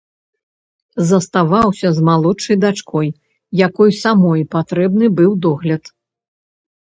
Заставаўся 1.09 1.87
з 1.97 2.05
малодшай 2.07 2.57
дачкой, 2.63 3.07
якой 3.67 3.91
самой 4.03 4.41
патрэбны 4.57 5.05
быў 5.19 5.31
догляд. 5.47 5.83